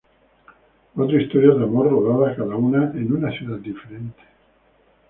Cuatro 0.95 1.19
historias 1.21 1.57
de 1.59 1.63
amor, 1.63 1.87
rodada 1.91 2.35
cada 2.35 2.55
una 2.55 2.89
en 2.91 3.15
una 3.15 3.29
ciudad 3.37 3.59
diferente. 3.59 4.23